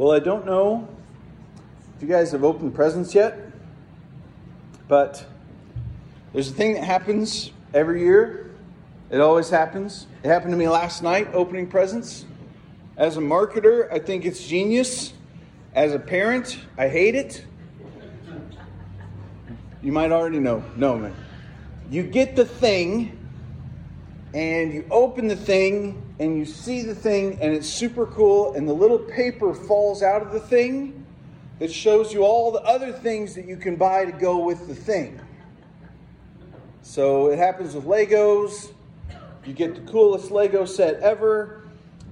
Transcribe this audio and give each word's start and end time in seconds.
Well, 0.00 0.12
I 0.12 0.18
don't 0.18 0.46
know 0.46 0.88
if 1.94 2.00
you 2.00 2.08
guys 2.08 2.32
have 2.32 2.42
opened 2.42 2.74
presents 2.74 3.14
yet, 3.14 3.38
but 4.88 5.26
there's 6.32 6.50
a 6.50 6.54
thing 6.54 6.72
that 6.72 6.84
happens 6.84 7.50
every 7.74 8.00
year. 8.00 8.50
It 9.10 9.20
always 9.20 9.50
happens. 9.50 10.06
It 10.22 10.28
happened 10.28 10.52
to 10.52 10.56
me 10.56 10.70
last 10.70 11.02
night 11.02 11.28
opening 11.34 11.66
presents. 11.66 12.24
As 12.96 13.18
a 13.18 13.20
marketer, 13.20 13.92
I 13.92 13.98
think 13.98 14.24
it's 14.24 14.42
genius. 14.42 15.12
As 15.74 15.92
a 15.92 15.98
parent, 15.98 16.58
I 16.78 16.88
hate 16.88 17.14
it. 17.14 17.44
You 19.82 19.92
might 19.92 20.12
already 20.12 20.40
know. 20.40 20.64
No, 20.76 20.96
man. 20.96 21.14
You 21.90 22.04
get 22.04 22.36
the 22.36 22.46
thing, 22.46 23.18
and 24.34 24.72
you 24.72 24.86
open 24.90 25.26
the 25.26 25.36
thing, 25.36 26.14
and 26.20 26.38
you 26.38 26.44
see 26.44 26.82
the 26.82 26.94
thing, 26.94 27.38
and 27.40 27.52
it's 27.54 27.68
super 27.68 28.06
cool, 28.06 28.54
and 28.54 28.68
the 28.68 28.72
little 28.72 28.98
paper 28.98 29.54
falls 29.54 30.02
out 30.02 30.22
of 30.22 30.32
the 30.32 30.40
thing 30.40 31.04
that 31.58 31.72
shows 31.72 32.12
you 32.12 32.22
all 32.22 32.52
the 32.52 32.62
other 32.62 32.92
things 32.92 33.34
that 33.34 33.46
you 33.46 33.56
can 33.56 33.76
buy 33.76 34.04
to 34.04 34.12
go 34.12 34.38
with 34.44 34.68
the 34.68 34.74
thing. 34.74 35.20
So 36.82 37.30
it 37.30 37.38
happens 37.38 37.74
with 37.74 37.84
Legos. 37.84 38.72
You 39.44 39.52
get 39.52 39.74
the 39.74 39.90
coolest 39.90 40.30
Lego 40.30 40.64
set 40.64 41.00
ever, 41.00 41.64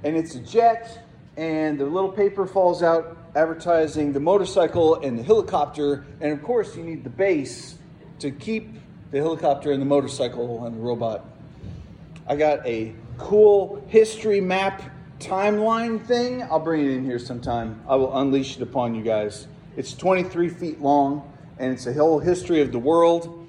and 0.02 0.16
it's 0.16 0.34
a 0.34 0.40
jet, 0.40 1.06
and 1.36 1.78
the 1.78 1.86
little 1.86 2.10
paper 2.10 2.46
falls 2.46 2.82
out 2.82 3.16
advertising 3.36 4.12
the 4.12 4.20
motorcycle 4.20 4.96
and 4.96 5.18
the 5.18 5.22
helicopter, 5.22 6.04
and 6.20 6.32
of 6.32 6.42
course, 6.42 6.76
you 6.76 6.82
need 6.82 7.04
the 7.04 7.10
base 7.10 7.78
to 8.18 8.30
keep 8.30 8.74
the 9.12 9.18
helicopter 9.18 9.70
and 9.70 9.80
the 9.80 9.86
motorcycle 9.86 10.64
and 10.64 10.74
the 10.74 10.80
robot. 10.80 11.24
I 12.28 12.36
got 12.36 12.66
a 12.66 12.94
cool 13.16 13.82
history 13.88 14.42
map 14.42 14.82
timeline 15.18 16.04
thing. 16.04 16.42
I'll 16.42 16.60
bring 16.60 16.84
it 16.84 16.90
in 16.90 17.02
here 17.02 17.18
sometime. 17.18 17.82
I 17.88 17.96
will 17.96 18.14
unleash 18.18 18.56
it 18.56 18.62
upon 18.62 18.94
you 18.94 19.02
guys. 19.02 19.46
It's 19.78 19.94
23 19.94 20.50
feet 20.50 20.82
long, 20.82 21.32
and 21.58 21.72
it's 21.72 21.86
a 21.86 21.94
whole 21.94 22.18
history 22.18 22.60
of 22.60 22.70
the 22.70 22.78
world. 22.78 23.48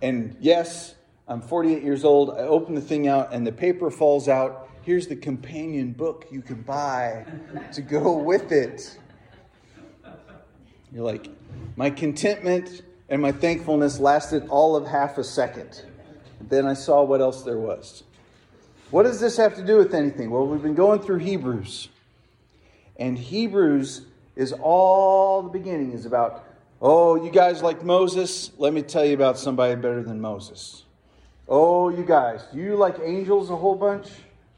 And 0.00 0.34
yes, 0.40 0.94
I'm 1.28 1.42
48 1.42 1.82
years 1.82 2.02
old. 2.02 2.30
I 2.30 2.44
open 2.44 2.74
the 2.74 2.80
thing 2.80 3.08
out, 3.08 3.30
and 3.30 3.46
the 3.46 3.52
paper 3.52 3.90
falls 3.90 4.26
out. 4.26 4.70
Here's 4.80 5.06
the 5.06 5.16
companion 5.16 5.92
book 5.92 6.26
you 6.30 6.40
can 6.40 6.62
buy 6.62 7.26
to 7.74 7.82
go 7.82 8.16
with 8.16 8.52
it. 8.52 8.98
You're 10.94 11.04
like, 11.04 11.28
my 11.76 11.90
contentment 11.90 12.84
and 13.10 13.20
my 13.20 13.32
thankfulness 13.32 14.00
lasted 14.00 14.48
all 14.48 14.76
of 14.76 14.86
half 14.86 15.18
a 15.18 15.24
second. 15.24 15.84
Then 16.40 16.64
I 16.64 16.72
saw 16.72 17.02
what 17.02 17.20
else 17.20 17.42
there 17.42 17.58
was. 17.58 18.04
What 18.90 19.04
does 19.04 19.20
this 19.20 19.36
have 19.36 19.54
to 19.56 19.64
do 19.64 19.78
with 19.78 19.94
anything? 19.94 20.30
Well, 20.30 20.46
we've 20.46 20.62
been 20.62 20.74
going 20.74 21.00
through 21.00 21.18
Hebrews. 21.18 21.88
And 22.96 23.18
Hebrews 23.18 24.02
is 24.36 24.52
all 24.52 25.42
the 25.42 25.48
beginning 25.48 25.92
is 25.92 26.06
about, 26.06 26.44
oh, 26.80 27.16
you 27.16 27.30
guys 27.30 27.62
like 27.62 27.84
Moses? 27.84 28.52
Let 28.58 28.72
me 28.72 28.82
tell 28.82 29.04
you 29.04 29.14
about 29.14 29.38
somebody 29.38 29.74
better 29.74 30.02
than 30.02 30.20
Moses. 30.20 30.84
Oh, 31.48 31.88
you 31.88 32.04
guys, 32.04 32.44
you 32.52 32.76
like 32.76 32.96
angels 33.02 33.50
a 33.50 33.56
whole 33.56 33.74
bunch? 33.74 34.08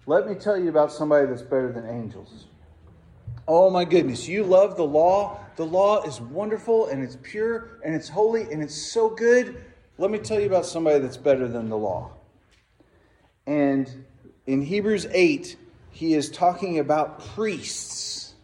Let 0.06 0.28
me 0.28 0.34
tell 0.34 0.56
you 0.56 0.68
about 0.68 0.92
somebody 0.92 1.26
that's 1.26 1.42
better 1.42 1.72
than 1.72 1.88
angels. 1.88 2.46
Oh 3.48 3.70
my 3.70 3.84
goodness, 3.84 4.28
you 4.28 4.44
love 4.44 4.76
the 4.76 4.86
law? 4.86 5.40
The 5.56 5.66
law 5.66 6.02
is 6.02 6.20
wonderful 6.20 6.88
and 6.88 7.02
it's 7.02 7.16
pure 7.22 7.78
and 7.84 7.94
it's 7.94 8.08
holy 8.08 8.42
and 8.52 8.62
it's 8.62 8.74
so 8.74 9.08
good. 9.08 9.64
Let 9.98 10.10
me 10.10 10.18
tell 10.18 10.38
you 10.38 10.46
about 10.46 10.66
somebody 10.66 10.98
that's 10.98 11.16
better 11.16 11.48
than 11.48 11.68
the 11.68 11.76
law. 11.76 12.10
And 13.46 14.04
in 14.46 14.62
Hebrews 14.62 15.06
8, 15.10 15.56
he 15.90 16.14
is 16.14 16.30
talking 16.30 16.78
about 16.78 17.34
priests. 17.34 18.34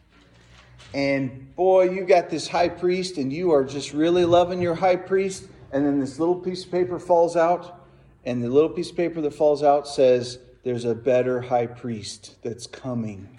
And 0.95 1.55
boy, 1.55 1.91
you 1.91 2.05
got 2.05 2.29
this 2.29 2.49
high 2.49 2.69
priest, 2.69 3.19
and 3.19 3.33
you 3.33 3.53
are 3.53 3.65
just 3.65 3.93
really 3.93 4.25
loving 4.25 4.61
your 4.61 4.75
high 4.75 4.97
priest. 4.97 5.45
And 5.73 5.87
then 5.87 6.01
this 6.01 6.19
little 6.19 6.35
piece 6.35 6.65
of 6.65 6.71
paper 6.71 6.99
falls 6.99 7.37
out, 7.37 7.87
and 8.25 8.43
the 8.43 8.49
little 8.49 8.69
piece 8.69 8.91
of 8.91 8.97
paper 8.97 9.21
that 9.23 9.33
falls 9.35 9.63
out 9.63 9.87
says, 9.87 10.39
There's 10.65 10.85
a 10.85 10.95
better 10.95 11.41
high 11.41 11.67
priest 11.67 12.37
that's 12.43 12.67
coming. 12.67 13.39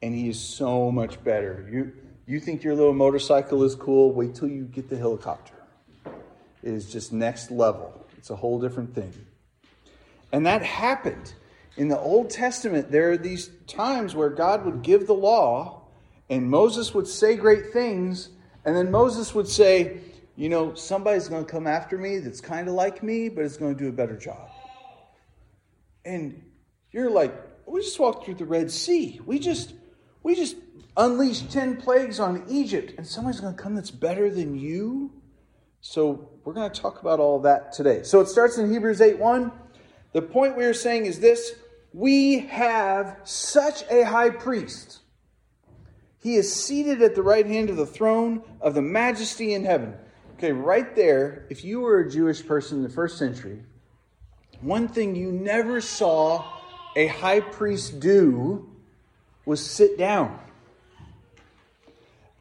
And 0.00 0.14
he 0.14 0.28
is 0.28 0.40
so 0.40 0.90
much 0.90 1.22
better. 1.22 1.68
You, 1.70 1.92
you 2.26 2.40
think 2.40 2.64
your 2.64 2.74
little 2.74 2.94
motorcycle 2.94 3.62
is 3.62 3.74
cool? 3.76 4.12
Wait 4.12 4.34
till 4.34 4.48
you 4.48 4.64
get 4.64 4.88
the 4.88 4.96
helicopter. 4.96 5.54
It 6.04 6.74
is 6.74 6.90
just 6.90 7.12
next 7.12 7.50
level, 7.50 8.06
it's 8.16 8.30
a 8.30 8.36
whole 8.36 8.60
different 8.60 8.94
thing. 8.94 9.12
And 10.32 10.46
that 10.46 10.62
happened. 10.62 11.34
In 11.76 11.88
the 11.88 11.98
Old 11.98 12.30
Testament, 12.30 12.90
there 12.90 13.12
are 13.12 13.16
these 13.16 13.50
times 13.66 14.14
where 14.14 14.28
God 14.28 14.64
would 14.64 14.82
give 14.82 15.06
the 15.06 15.14
law, 15.14 15.82
and 16.28 16.48
Moses 16.50 16.92
would 16.92 17.06
say 17.06 17.34
great 17.36 17.72
things, 17.72 18.28
and 18.64 18.76
then 18.76 18.90
Moses 18.90 19.34
would 19.34 19.48
say, 19.48 19.98
You 20.36 20.48
know, 20.48 20.74
somebody's 20.74 21.28
going 21.28 21.44
to 21.44 21.50
come 21.50 21.66
after 21.66 21.96
me 21.96 22.18
that's 22.18 22.40
kind 22.40 22.68
of 22.68 22.74
like 22.74 23.02
me, 23.02 23.28
but 23.28 23.44
it's 23.44 23.56
going 23.56 23.74
to 23.74 23.78
do 23.78 23.88
a 23.88 23.92
better 23.92 24.16
job. 24.16 24.50
And 26.04 26.42
you're 26.90 27.10
like, 27.10 27.34
We 27.66 27.80
just 27.80 27.98
walked 27.98 28.26
through 28.26 28.34
the 28.34 28.46
Red 28.46 28.70
Sea. 28.70 29.20
We 29.24 29.38
just. 29.38 29.74
We 30.24 30.36
just 30.36 30.54
unleashed 30.96 31.50
10 31.50 31.78
plagues 31.78 32.20
on 32.20 32.44
Egypt, 32.48 32.94
and 32.96 33.04
somebody's 33.04 33.40
going 33.40 33.56
to 33.56 33.60
come 33.60 33.74
that's 33.74 33.90
better 33.90 34.30
than 34.30 34.56
you. 34.56 35.10
So, 35.80 36.28
we're 36.44 36.52
going 36.52 36.70
to 36.70 36.80
talk 36.80 37.00
about 37.00 37.18
all 37.18 37.40
that 37.40 37.72
today. 37.72 38.04
So, 38.04 38.20
it 38.20 38.28
starts 38.28 38.56
in 38.56 38.70
Hebrews 38.70 39.00
8 39.00 39.18
1. 39.18 39.50
The 40.12 40.22
point 40.22 40.56
we 40.56 40.64
are 40.64 40.74
saying 40.74 41.06
is 41.06 41.18
this 41.18 41.56
we 41.92 42.40
have 42.40 43.18
such 43.24 43.84
a 43.90 44.02
high 44.02 44.30
priest. 44.30 45.00
He 46.22 46.36
is 46.36 46.54
seated 46.54 47.02
at 47.02 47.14
the 47.14 47.22
right 47.22 47.46
hand 47.46 47.68
of 47.68 47.76
the 47.76 47.86
throne 47.86 48.42
of 48.60 48.74
the 48.74 48.82
majesty 48.82 49.54
in 49.54 49.64
heaven. 49.64 49.94
Okay, 50.38 50.52
right 50.52 50.94
there, 50.94 51.46
if 51.50 51.64
you 51.64 51.80
were 51.80 52.00
a 52.00 52.10
Jewish 52.10 52.46
person 52.46 52.78
in 52.78 52.82
the 52.82 52.88
first 52.88 53.18
century, 53.18 53.62
one 54.60 54.88
thing 54.88 55.14
you 55.16 55.32
never 55.32 55.80
saw 55.80 56.44
a 56.96 57.08
high 57.08 57.40
priest 57.40 58.00
do 58.00 58.68
was 59.44 59.64
sit 59.64 59.98
down. 59.98 60.38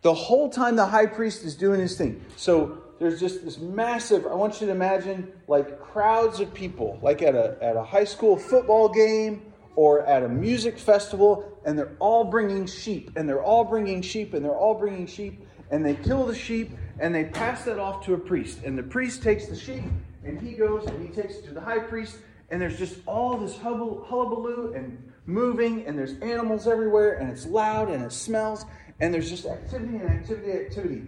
The 0.02 0.14
whole 0.14 0.50
time 0.50 0.76
the 0.76 0.86
high 0.86 1.06
priest 1.06 1.44
is 1.44 1.56
doing 1.56 1.80
his 1.80 1.98
thing. 1.98 2.24
So 2.38 2.84
there's 3.02 3.20
just 3.20 3.44
this 3.44 3.58
massive, 3.58 4.28
I 4.28 4.36
want 4.36 4.62
you 4.62 4.68
to 4.68 4.74
imagine 4.74 5.34
like 5.48 5.82
crowds 5.82 6.40
of 6.40 6.54
people, 6.54 7.00
like 7.02 7.24
at 7.24 7.34
a, 7.34 7.58
at 7.60 7.76
a 7.76 7.84
high 7.84 8.04
school 8.04 8.38
football 8.38 8.88
game 8.88 9.52
or 9.76 10.06
at 10.06 10.22
a 10.22 10.30
music 10.30 10.78
festival, 10.78 11.60
and 11.66 11.80
they're 11.80 11.96
all 11.98 12.24
bringing 12.24 12.68
sheep, 12.68 13.10
and 13.16 13.28
they're 13.28 13.42
all 13.42 13.64
bringing 13.64 14.04
sheep, 14.04 14.36
and 14.36 14.46
they're 14.46 14.56
all 14.56 14.76
bringing 14.76 15.08
sheep, 15.08 15.44
and 15.72 15.84
they 15.84 15.96
kill 15.96 16.28
the 16.28 16.36
sheep, 16.36 16.70
and 17.00 17.16
they 17.16 17.26
pass 17.26 17.64
that 17.66 17.80
off 17.80 18.06
to 18.06 18.14
a 18.14 18.18
priest. 18.20 18.60
And 18.64 18.78
the 18.78 18.84
priest 18.84 19.24
takes 19.24 19.48
the 19.48 19.56
sheep, 19.56 19.84
and 20.24 20.40
he 20.40 20.54
goes 20.54 20.86
and 20.86 21.02
he 21.02 21.12
takes 21.12 21.38
it 21.38 21.46
to 21.46 21.54
the 21.54 21.62
high 21.62 21.80
priest, 21.80 22.18
and 22.52 22.62
there's 22.62 22.78
just 22.78 23.00
all 23.08 23.36
this 23.36 23.58
hullabaloo 23.58 24.74
and 24.76 25.12
moving, 25.26 25.88
and 25.88 25.98
there's 25.98 26.20
animals 26.20 26.68
everywhere, 26.68 27.14
and 27.14 27.32
it's 27.32 27.48
loud, 27.48 27.90
and 27.90 28.04
it 28.04 28.12
smells, 28.12 28.66
and 29.00 29.12
there's 29.12 29.30
just 29.32 29.48
activity 29.48 29.96
and 29.96 30.08
activity, 30.08 30.52
and 30.52 30.68
activity. 30.68 31.08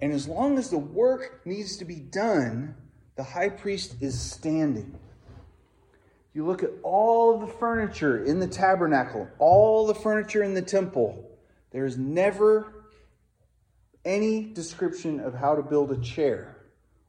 And 0.00 0.12
as 0.12 0.28
long 0.28 0.58
as 0.58 0.70
the 0.70 0.78
work 0.78 1.40
needs 1.44 1.76
to 1.78 1.84
be 1.84 1.96
done, 1.96 2.74
the 3.16 3.22
high 3.22 3.48
priest 3.48 3.96
is 4.00 4.18
standing. 4.18 4.98
You 6.34 6.44
look 6.44 6.62
at 6.62 6.70
all 6.82 7.38
the 7.38 7.46
furniture 7.46 8.22
in 8.22 8.40
the 8.40 8.46
tabernacle, 8.46 9.26
all 9.38 9.86
the 9.86 9.94
furniture 9.94 10.42
in 10.42 10.52
the 10.52 10.60
temple, 10.60 11.30
there 11.70 11.86
is 11.86 11.96
never 11.96 12.84
any 14.04 14.44
description 14.44 15.18
of 15.18 15.34
how 15.34 15.54
to 15.54 15.62
build 15.62 15.90
a 15.90 16.00
chair 16.00 16.56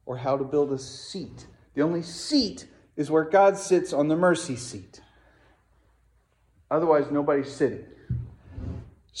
or 0.06 0.16
how 0.16 0.36
to 0.36 0.44
build 0.44 0.72
a 0.72 0.78
seat. 0.78 1.46
The 1.74 1.82
only 1.82 2.02
seat 2.02 2.66
is 2.96 3.10
where 3.10 3.24
God 3.24 3.58
sits 3.58 3.92
on 3.92 4.08
the 4.08 4.16
mercy 4.16 4.56
seat. 4.56 5.00
Otherwise, 6.70 7.10
nobody's 7.10 7.52
sitting. 7.52 7.84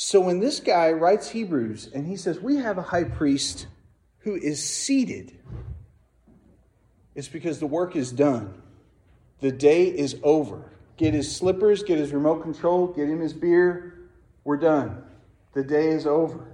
So 0.00 0.20
when 0.20 0.38
this 0.38 0.60
guy 0.60 0.92
writes 0.92 1.28
Hebrews 1.28 1.90
and 1.92 2.06
he 2.06 2.14
says, 2.14 2.38
We 2.38 2.58
have 2.58 2.78
a 2.78 2.82
high 2.82 3.02
priest 3.02 3.66
who 4.18 4.36
is 4.36 4.62
seated, 4.64 5.36
it's 7.16 7.26
because 7.26 7.58
the 7.58 7.66
work 7.66 7.96
is 7.96 8.12
done. 8.12 8.62
The 9.40 9.50
day 9.50 9.86
is 9.86 10.14
over. 10.22 10.70
Get 10.98 11.14
his 11.14 11.34
slippers, 11.34 11.82
get 11.82 11.98
his 11.98 12.12
remote 12.12 12.44
control, 12.44 12.86
get 12.86 13.08
him 13.08 13.18
his 13.18 13.32
beer. 13.32 13.98
We're 14.44 14.58
done. 14.58 15.02
The 15.54 15.64
day 15.64 15.88
is 15.88 16.06
over. 16.06 16.46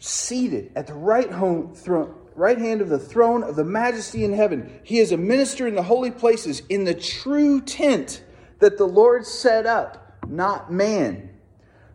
Seated 0.00 0.70
at 0.76 0.86
the 0.86 0.92
right, 0.92 1.32
home, 1.32 1.74
throne, 1.74 2.14
right 2.34 2.58
hand 2.58 2.82
of 2.82 2.90
the 2.90 2.98
throne 2.98 3.42
of 3.42 3.56
the 3.56 3.64
majesty 3.64 4.22
in 4.22 4.34
heaven. 4.34 4.80
He 4.82 4.98
is 4.98 5.12
a 5.12 5.16
minister 5.16 5.66
in 5.66 5.74
the 5.74 5.82
holy 5.82 6.10
places, 6.10 6.60
in 6.68 6.84
the 6.84 6.92
true 6.94 7.62
tent 7.62 8.22
that 8.58 8.76
the 8.76 8.84
Lord 8.84 9.26
set 9.26 9.64
up, 9.64 10.02
not 10.30 10.72
man. 10.72 11.30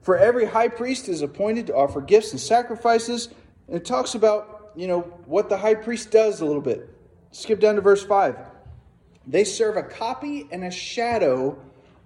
For 0.01 0.17
every 0.17 0.45
high 0.45 0.67
priest 0.67 1.07
is 1.07 1.21
appointed 1.21 1.67
to 1.67 1.75
offer 1.75 2.01
gifts 2.01 2.31
and 2.31 2.39
sacrifices. 2.39 3.29
And 3.67 3.77
it 3.77 3.85
talks 3.85 4.15
about, 4.15 4.71
you 4.75 4.87
know, 4.87 5.01
what 5.25 5.49
the 5.49 5.57
high 5.57 5.75
priest 5.75 6.11
does 6.11 6.41
a 6.41 6.45
little 6.45 6.61
bit. 6.61 6.89
Skip 7.31 7.59
down 7.59 7.75
to 7.75 7.81
verse 7.81 8.03
5. 8.03 8.37
They 9.27 9.43
serve 9.43 9.77
a 9.77 9.83
copy 9.83 10.47
and 10.51 10.63
a 10.63 10.71
shadow 10.71 11.57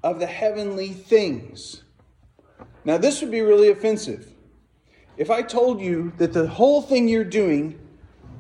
of 0.04 0.20
the 0.20 0.28
heavenly 0.28 0.90
things. 0.90 1.84
Now, 2.84 2.98
this 2.98 3.22
would 3.22 3.32
be 3.32 3.42
really 3.42 3.70
offensive. 3.70 4.32
If 5.18 5.32
I 5.32 5.42
told 5.42 5.80
you 5.80 6.14
that 6.18 6.34
the 6.34 6.48
whole 6.48 6.82
thing 6.82 7.08
you're 7.08 7.24
doing, 7.24 7.80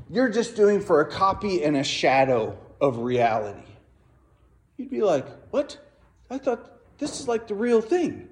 you're 0.10 0.30
just 0.30 0.56
doing 0.56 0.82
for 0.82 1.02
a 1.02 1.10
copy 1.10 1.64
and 1.64 1.78
a 1.78 1.84
shadow 1.84 2.58
of 2.82 2.98
reality, 2.98 3.68
you'd 4.78 4.90
be 4.90 5.02
like, 5.02 5.26
What? 5.52 5.78
I 6.30 6.38
thought 6.38 6.75
this 6.98 7.20
is 7.20 7.28
like 7.28 7.48
the 7.48 7.56
real 7.56 7.82
thing. 7.82 8.30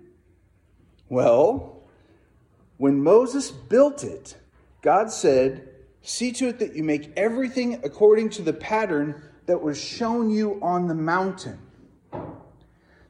Well, 1.10 1.84
when 2.78 3.02
Moses 3.02 3.52
built 3.52 4.04
it, 4.04 4.36
God 4.82 5.12
said, 5.12 5.70
See 6.02 6.34
to 6.34 6.50
it 6.50 6.60
that 6.60 6.76
you 6.76 6.84
make 6.84 7.14
everything 7.16 7.80
according 7.86 8.30
to 8.32 8.42
the 8.42 8.52
pattern 8.52 9.24
that 9.46 9.62
was 9.62 9.82
shown 9.82 10.30
you 10.30 10.60
on 10.62 10.88
the 10.88 10.96
mountain. 10.96 11.58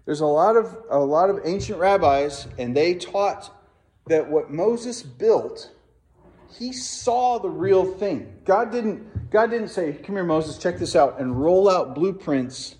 There's 0.05 0.21
a 0.21 0.27
lot 0.27 0.55
of 0.55 0.77
a 0.89 0.99
lot 0.99 1.29
of 1.29 1.39
ancient 1.43 1.79
rabbis, 1.79 2.47
and 2.59 2.75
they 2.75 2.93
taught 2.93 3.51
that 4.07 4.29
what 4.29 4.51
Moses 4.51 5.01
built, 5.01 5.71
he 6.51 6.71
saw 6.71 7.39
the 7.39 7.49
real 7.49 7.85
thing. 7.85 8.31
God 8.45 8.71
didn't 8.71 9.31
God 9.31 9.49
didn't 9.49 9.69
say, 9.69 9.93
"Come 9.93 10.15
here, 10.15 10.23
Moses, 10.23 10.57
check 10.57 10.77
this 10.77 10.95
out," 10.95 11.19
and 11.19 11.41
roll 11.41 11.69
out 11.69 11.95
blueprints 11.95 12.75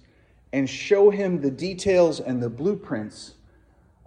and 0.54 0.70
show 0.70 1.10
him 1.10 1.42
the 1.42 1.52
details 1.52 2.22
and 2.22 2.42
the 2.42 2.50
blueprints. 2.50 3.34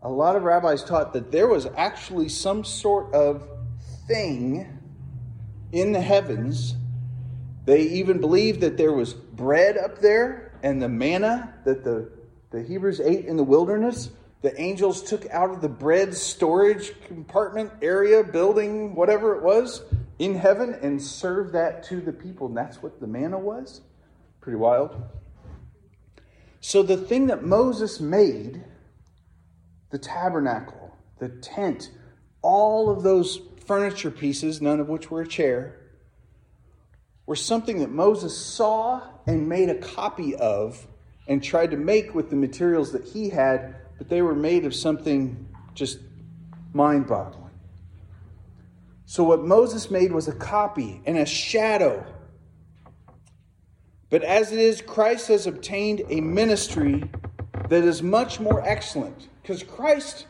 A 0.03 0.09
lot 0.09 0.37
of 0.37 0.45
rabbis 0.45 0.83
taught 0.83 1.13
that 1.13 1.31
there 1.31 1.49
was 1.49 1.67
actually 1.77 2.31
some 2.31 2.65
sort 2.65 3.13
of 3.13 3.47
thing 4.07 4.79
in 5.73 5.93
the 5.93 6.01
heavens. 6.01 6.75
They 7.67 7.83
even 7.83 8.21
believed 8.21 8.63
that 8.63 8.79
there 8.79 8.93
was 8.93 9.13
bread 9.13 9.77
up 9.77 9.99
there 9.99 10.59
and 10.63 10.81
the 10.81 10.89
manna 10.89 11.53
that 11.65 11.85
the 11.85 12.11
the 12.51 12.63
Hebrews 12.63 13.01
ate 13.01 13.27
in 13.27 13.37
the 13.37 13.45
wilderness, 13.45 14.11
the 14.41 14.59
angels 14.61 15.03
took 15.03 15.29
out 15.31 15.51
of 15.51 15.61
the 15.61 15.69
bread 15.69 16.15
storage 16.15 16.99
compartment 17.03 17.73
area, 17.83 18.23
building, 18.23 18.95
whatever 18.95 19.35
it 19.37 19.43
was, 19.43 19.83
in 20.19 20.35
heaven 20.35 20.79
and 20.81 21.03
served 21.03 21.53
that 21.53 21.83
to 21.85 22.01
the 22.01 22.13
people. 22.13 22.47
And 22.47 22.57
that's 22.57 22.83
what 22.83 23.01
the 23.01 23.07
manna 23.07 23.39
was. 23.39 23.83
Pretty 24.41 24.57
wild. 24.57 25.03
So 26.61 26.83
the 26.83 26.97
thing 26.97 27.27
that 27.29 27.45
Moses 27.45 28.01
made, 28.01 28.65
the 29.91 29.99
tabernacle, 29.99 30.97
the 31.19 31.29
tent, 31.29 31.91
all 32.43 32.91
of 32.91 33.03
those 33.03 33.41
furniture 33.67 34.11
pieces, 34.11 34.61
none 34.61 34.81
of 34.81 34.89
which 34.89 35.11
were 35.11 35.23
a 35.23 35.27
chair, 35.27 35.77
were 37.27 37.37
something 37.37 37.81
that 37.81 37.91
Moses 37.91 38.37
saw 38.37 39.03
and 39.27 39.49
made 39.49 39.69
a 39.69 39.75
copy 39.75 40.35
of 40.37 40.87
and 41.29 41.43
tried 41.43 41.73
to 41.73 41.77
make 41.77 42.15
with 42.15 42.31
the 42.31 42.37
materials 42.37 42.93
that 42.93 43.05
he 43.05 43.29
had, 43.29 43.75
but 43.99 44.09
they 44.09 44.23
were 44.23 44.35
made 44.35 44.65
of 44.65 44.75
something 44.75 45.49
just 45.75 45.99
mind 46.73 47.07
boggling. 47.07 47.51
So, 49.07 49.25
what 49.25 49.45
Moses 49.45 49.91
made 49.91 50.13
was 50.13 50.29
a 50.29 50.35
copy 50.35 51.01
and 51.07 51.19
a 51.19 51.27
shadow. 51.27 52.05
But 54.09 54.23
as 54.23 54.53
it 54.53 54.59
is, 54.59 54.81
Christ 54.81 55.29
has 55.29 55.47
obtained 55.47 56.03
a 56.09 56.21
ministry 56.21 57.11
that 57.69 57.85
is 57.85 58.03
much 58.03 58.39
more 58.39 58.63
excellent. 58.67 59.29
Because 59.43 59.63
Christ, 59.63 60.27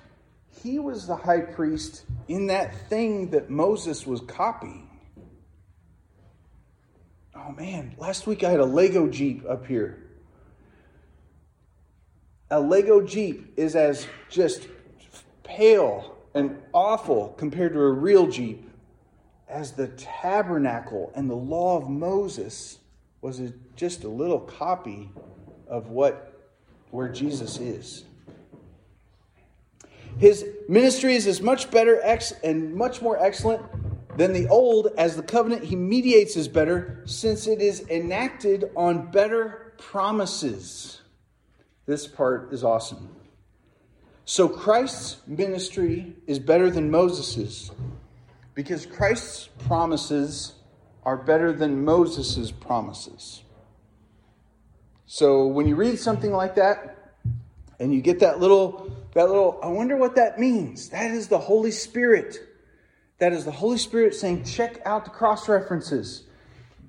he 0.62 0.78
was 0.78 1.06
the 1.06 1.16
high 1.16 1.40
priest 1.40 2.04
in 2.28 2.46
that 2.46 2.88
thing 2.88 3.30
that 3.30 3.50
Moses 3.50 4.06
was 4.06 4.20
copying. 4.22 4.88
Oh 7.34 7.52
man, 7.52 7.94
last 7.98 8.26
week 8.26 8.44
I 8.44 8.50
had 8.50 8.60
a 8.60 8.64
Lego 8.64 9.06
Jeep 9.08 9.44
up 9.48 9.66
here 9.66 10.06
a 12.50 12.60
Lego 12.60 13.00
Jeep 13.00 13.52
is 13.56 13.74
as 13.74 14.06
just 14.30 14.68
pale 15.42 16.16
and 16.34 16.58
awful 16.72 17.34
compared 17.38 17.72
to 17.72 17.80
a 17.80 17.90
real 17.90 18.28
Jeep 18.28 18.70
as 19.48 19.72
the 19.72 19.88
tabernacle 19.88 21.12
and 21.14 21.30
the 21.30 21.34
law 21.34 21.76
of 21.76 21.88
Moses 21.88 22.78
was 23.20 23.40
a, 23.40 23.52
just 23.74 24.04
a 24.04 24.08
little 24.08 24.40
copy 24.40 25.10
of 25.68 25.88
what 25.88 26.32
where 26.90 27.08
Jesus 27.08 27.58
is. 27.58 28.04
His 30.18 30.46
ministry 30.68 31.14
is 31.14 31.26
as 31.26 31.42
much 31.42 31.70
better 31.70 32.00
ex, 32.02 32.32
and 32.42 32.74
much 32.74 33.02
more 33.02 33.22
excellent 33.22 33.62
than 34.16 34.32
the 34.32 34.48
old 34.48 34.88
as 34.96 35.14
the 35.16 35.22
covenant 35.22 35.64
he 35.64 35.76
mediates 35.76 36.36
is 36.36 36.48
better 36.48 37.02
since 37.04 37.46
it 37.46 37.60
is 37.60 37.86
enacted 37.90 38.70
on 38.74 39.10
better 39.10 39.74
promises. 39.78 41.02
This 41.84 42.06
part 42.06 42.52
is 42.52 42.64
awesome. 42.64 43.14
So 44.24 44.48
Christ's 44.48 45.18
ministry 45.26 46.16
is 46.26 46.38
better 46.38 46.70
than 46.70 46.90
Moses's 46.90 47.70
because 48.54 48.86
Christ's 48.86 49.48
promises 49.66 50.54
are 51.06 51.16
better 51.16 51.54
than 51.54 51.86
Moses's 51.86 52.52
promises. 52.52 53.42
So 55.06 55.46
when 55.46 55.66
you 55.66 55.74
read 55.76 55.98
something 55.98 56.32
like 56.32 56.56
that 56.56 57.14
and 57.80 57.94
you 57.94 58.02
get 58.02 58.20
that 58.20 58.40
little 58.40 58.92
that 59.14 59.28
little 59.28 59.58
I 59.62 59.68
wonder 59.68 59.96
what 59.96 60.16
that 60.16 60.38
means. 60.38 60.90
That 60.90 61.10
is 61.12 61.28
the 61.28 61.38
Holy 61.38 61.70
Spirit. 61.70 62.36
That 63.18 63.32
is 63.32 63.46
the 63.46 63.50
Holy 63.50 63.78
Spirit 63.78 64.14
saying 64.14 64.44
check 64.44 64.82
out 64.84 65.06
the 65.06 65.10
cross 65.10 65.48
references 65.48 66.26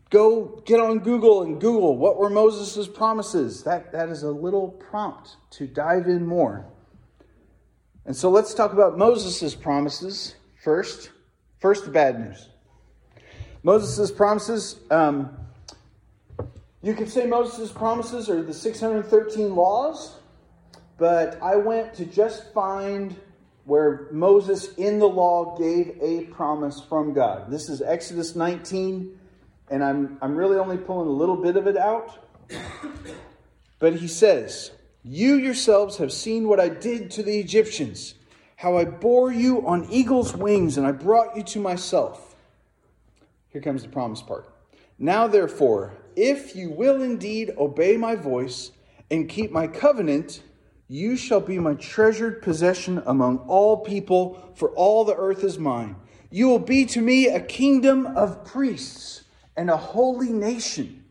go 0.09 0.61
get 0.65 0.79
on 0.79 0.99
Google 0.99 1.43
and 1.43 1.59
Google 1.59 1.97
what 1.97 2.17
were 2.17 2.29
Moses' 2.29 2.87
promises. 2.87 3.63
That, 3.63 3.91
that 3.91 4.09
is 4.09 4.23
a 4.23 4.31
little 4.31 4.69
prompt 4.69 5.37
to 5.51 5.67
dive 5.67 6.07
in 6.07 6.25
more. 6.25 6.65
And 8.05 8.15
so 8.15 8.29
let's 8.29 8.53
talk 8.53 8.73
about 8.73 8.97
Moses' 8.97 9.53
promises 9.53 10.35
first. 10.63 11.11
First, 11.59 11.85
the 11.85 11.91
bad 11.91 12.19
news. 12.19 12.49
Moses' 13.67 14.11
promises, 14.11 14.77
um, 14.91 15.29
you 16.81 16.93
could 16.93 17.09
say 17.09 17.27
Moses' 17.27 17.69
promises 17.69 18.29
are 18.29 18.41
the 18.41 18.53
613 18.53 19.53
laws, 19.53 20.19
but 20.97 21.37
I 21.41 21.57
went 21.57 21.93
to 21.95 22.05
just 22.05 22.53
find 22.53 23.13
where 23.65 24.07
Moses 24.13 24.73
in 24.75 24.99
the 24.99 25.09
law 25.09 25.57
gave 25.57 25.97
a 26.01 26.21
promise 26.27 26.79
from 26.79 27.11
God. 27.11 27.51
This 27.51 27.67
is 27.67 27.81
Exodus 27.81 28.37
19 28.37 29.19
and 29.69 29.83
I'm, 29.83 30.17
I'm 30.21 30.37
really 30.37 30.57
only 30.57 30.77
pulling 30.77 31.09
a 31.09 31.11
little 31.11 31.35
bit 31.35 31.57
of 31.57 31.67
it 31.67 31.75
out. 31.75 32.25
But 33.79 33.95
he 33.95 34.07
says, 34.07 34.71
You 35.03 35.35
yourselves 35.35 35.97
have 35.97 36.13
seen 36.13 36.47
what 36.47 36.61
I 36.61 36.69
did 36.69 37.11
to 37.11 37.21
the 37.21 37.37
Egyptians, 37.37 38.15
how 38.55 38.77
I 38.77 38.85
bore 38.85 39.33
you 39.33 39.67
on 39.67 39.89
eagle's 39.91 40.33
wings, 40.33 40.77
and 40.77 40.87
I 40.87 40.93
brought 40.93 41.35
you 41.35 41.43
to 41.43 41.59
myself. 41.59 42.26
Here 43.49 43.61
comes 43.61 43.83
the 43.83 43.89
promise 43.89 44.21
part. 44.21 44.53
Now, 44.99 45.27
therefore, 45.27 45.93
if 46.15 46.55
you 46.55 46.71
will 46.71 47.01
indeed 47.01 47.53
obey 47.57 47.97
my 47.97 48.15
voice 48.15 48.71
and 49.11 49.29
keep 49.29 49.51
my 49.51 49.67
covenant, 49.67 50.41
you 50.87 51.15
shall 51.15 51.39
be 51.39 51.59
my 51.59 51.75
treasured 51.75 52.41
possession 52.41 53.01
among 53.05 53.39
all 53.39 53.77
people, 53.77 54.53
for 54.55 54.69
all 54.71 55.05
the 55.05 55.15
earth 55.15 55.43
is 55.43 55.59
mine. 55.59 55.95
You 56.29 56.47
will 56.47 56.59
be 56.59 56.85
to 56.87 57.01
me 57.01 57.27
a 57.27 57.39
kingdom 57.39 58.05
of 58.05 58.43
priests 58.43 59.23
and 59.55 59.69
a 59.69 59.77
holy 59.77 60.31
nation. 60.31 61.03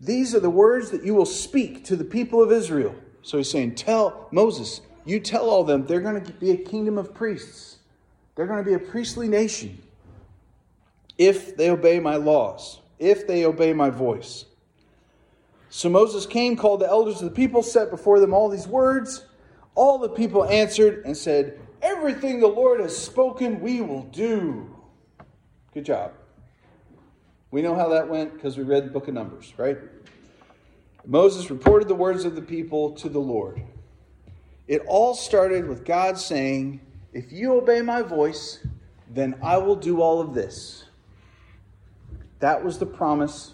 These 0.00 0.34
are 0.34 0.40
the 0.40 0.50
words 0.50 0.90
that 0.90 1.04
you 1.04 1.14
will 1.14 1.26
speak 1.26 1.84
to 1.84 1.96
the 1.96 2.04
people 2.04 2.42
of 2.42 2.50
Israel. 2.50 2.94
So 3.22 3.38
he's 3.38 3.50
saying, 3.50 3.74
Tell 3.76 4.28
Moses, 4.32 4.80
you 5.04 5.20
tell 5.20 5.48
all 5.48 5.64
them 5.64 5.86
they're 5.86 6.00
going 6.00 6.22
to 6.24 6.32
be 6.32 6.50
a 6.50 6.56
kingdom 6.56 6.98
of 6.98 7.14
priests. 7.14 7.78
They're 8.34 8.46
going 8.46 8.64
to 8.64 8.68
be 8.68 8.74
a 8.74 8.78
priestly 8.78 9.28
nation 9.28 9.80
if 11.18 11.56
they 11.56 11.70
obey 11.70 12.00
my 12.00 12.16
laws, 12.16 12.80
if 12.98 13.26
they 13.26 13.44
obey 13.44 13.72
my 13.72 13.90
voice. 13.90 14.46
So 15.70 15.88
Moses 15.88 16.26
came, 16.26 16.56
called 16.56 16.80
the 16.80 16.88
elders 16.88 17.22
of 17.22 17.30
the 17.30 17.34
people, 17.34 17.62
set 17.62 17.90
before 17.90 18.20
them 18.20 18.34
all 18.34 18.48
these 18.48 18.66
words. 18.66 19.24
All 19.74 19.98
the 19.98 20.08
people 20.08 20.44
answered 20.44 21.04
and 21.06 21.16
said, 21.16 21.58
Everything 21.80 22.40
the 22.40 22.46
Lord 22.46 22.80
has 22.80 22.96
spoken, 22.96 23.60
we 23.60 23.80
will 23.80 24.02
do. 24.04 24.76
Good 25.72 25.86
job. 25.86 26.12
We 27.50 27.62
know 27.62 27.74
how 27.74 27.88
that 27.88 28.08
went 28.08 28.34
because 28.34 28.56
we 28.56 28.64
read 28.64 28.84
the 28.86 28.90
book 28.90 29.08
of 29.08 29.14
Numbers, 29.14 29.52
right? 29.56 29.78
Moses 31.04 31.50
reported 31.50 31.88
the 31.88 31.94
words 31.94 32.24
of 32.24 32.34
the 32.34 32.42
people 32.42 32.92
to 32.92 33.08
the 33.08 33.18
Lord. 33.18 33.62
It 34.68 34.82
all 34.86 35.14
started 35.14 35.66
with 35.66 35.84
God 35.84 36.18
saying, 36.18 36.80
If 37.12 37.32
you 37.32 37.54
obey 37.54 37.82
my 37.82 38.02
voice, 38.02 38.64
then 39.10 39.34
I 39.42 39.58
will 39.58 39.76
do 39.76 40.00
all 40.00 40.20
of 40.20 40.34
this. 40.34 40.84
That 42.42 42.64
was 42.64 42.78
the 42.78 42.86
promise 42.86 43.52